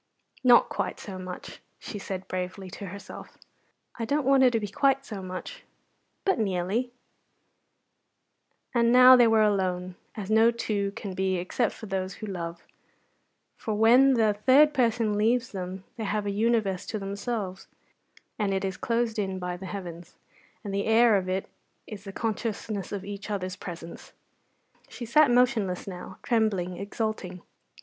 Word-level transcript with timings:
"Not 0.43 0.67
quite 0.67 0.99
so 0.99 1.19
much," 1.19 1.61
she 1.77 1.99
said 1.99 2.27
bravely 2.27 2.71
to 2.71 2.87
herself. 2.87 3.37
"I 3.99 4.05
don't 4.05 4.25
want 4.25 4.41
it 4.41 4.49
to 4.53 4.59
be 4.59 4.67
quite 4.67 5.05
so 5.05 5.21
much 5.21 5.63
but 6.25 6.39
nearly." 6.39 6.89
[Illustration: 6.89 6.91
She 7.69 8.71
did 8.73 8.77
not 8.77 8.81
look 8.81 8.81
up, 8.81 8.81
she 8.81 8.81
waited.] 8.81 8.87
And 8.87 8.93
now 8.93 9.15
they 9.15 9.27
were 9.27 9.43
alone 9.43 9.95
as 10.15 10.31
no 10.31 10.49
two 10.49 10.89
can 10.95 11.13
be 11.13 11.35
except 11.35 11.87
those 11.87 12.15
who 12.15 12.25
love; 12.25 12.65
for 13.57 13.75
when 13.75 14.15
the 14.15 14.33
third 14.33 14.73
person 14.73 15.19
leaves 15.19 15.51
them 15.51 15.83
they 15.97 16.03
have 16.05 16.25
a 16.25 16.31
universe 16.31 16.87
to 16.87 16.97
themselves, 16.97 17.67
and 18.39 18.55
it 18.55 18.65
is 18.65 18.77
closed 18.77 19.19
in 19.19 19.37
by 19.37 19.55
the 19.55 19.67
heavens, 19.67 20.15
and 20.63 20.73
the 20.73 20.85
air 20.87 21.15
of 21.15 21.29
it 21.29 21.47
is 21.85 22.05
the 22.05 22.11
consciousness 22.11 22.91
of 22.91 23.05
each 23.05 23.29
other's 23.29 23.55
presence. 23.55 24.13
She 24.89 25.05
sat 25.05 25.29
motionless 25.29 25.85
now 25.85 26.17
trembling, 26.23 26.77
exulting. 26.77 27.43